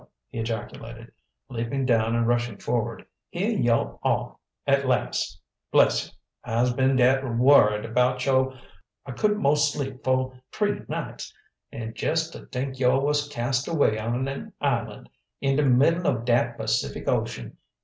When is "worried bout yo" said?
7.37-8.57